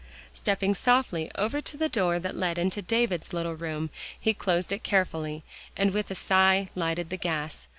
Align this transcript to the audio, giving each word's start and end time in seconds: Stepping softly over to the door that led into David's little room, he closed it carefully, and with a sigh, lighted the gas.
Stepping 0.33 0.73
softly 0.73 1.29
over 1.35 1.61
to 1.61 1.77
the 1.77 1.87
door 1.87 2.17
that 2.17 2.35
led 2.35 2.57
into 2.57 2.81
David's 2.81 3.33
little 3.33 3.53
room, 3.55 3.91
he 4.19 4.33
closed 4.33 4.71
it 4.71 4.81
carefully, 4.81 5.43
and 5.77 5.93
with 5.93 6.09
a 6.09 6.15
sigh, 6.15 6.67
lighted 6.73 7.11
the 7.11 7.17
gas. 7.17 7.67